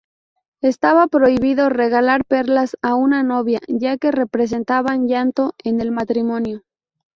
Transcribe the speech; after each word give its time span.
Estaba 0.61 1.05
prohibido 1.05 1.69
regalar 1.69 2.25
perlas 2.25 2.75
a 2.81 2.95
una 2.95 3.21
novia, 3.21 3.59
ya 3.67 3.99
que 3.99 4.09
representaban 4.09 5.07
llanto 5.07 5.53
en 5.63 5.79
el 5.79 5.91
matrimonio. 5.91 6.63